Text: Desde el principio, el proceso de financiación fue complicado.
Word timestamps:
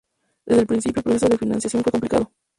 Desde 0.47 0.61
el 0.61 0.65
principio, 0.65 1.01
el 1.01 1.03
proceso 1.03 1.29
de 1.29 1.37
financiación 1.37 1.83
fue 1.83 1.91
complicado. 1.91 2.31